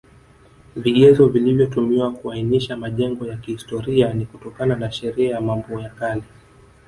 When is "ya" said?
3.27-3.37, 5.31-5.41, 5.81-5.89